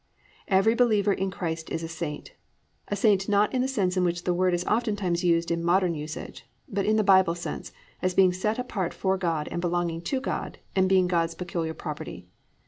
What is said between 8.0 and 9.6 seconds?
as being set apart for God